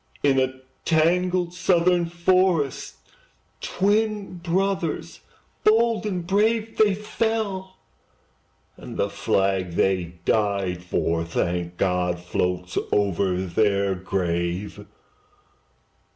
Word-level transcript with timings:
In 0.23 0.39
a 0.39 0.61
tangled 0.83 1.53
Southern 1.53 2.07
forest, 2.07 2.95
Twin 3.61 4.37
brothers 4.39 5.19
bold 5.63 6.07
and 6.07 6.25
brave, 6.25 6.77
They 6.77 6.95
fell; 6.95 7.77
and 8.77 8.97
the 8.97 9.11
flag 9.11 9.73
they 9.73 10.15
died 10.25 10.81
for, 10.83 11.23
Thank 11.23 11.77
God! 11.77 12.19
floats 12.19 12.79
over 12.91 13.37
their 13.43 13.93
grave. 13.93 14.87